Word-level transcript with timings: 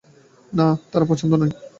না, 0.53 0.67
তার 0.91 1.03
পছন্দ 1.09 1.31
নয়। 1.39 1.53